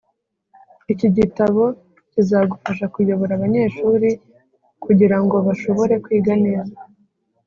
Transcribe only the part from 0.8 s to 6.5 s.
Iki gitabo kizagufasha kuyobora abanyeshuri kugira ngo bashobore kwiga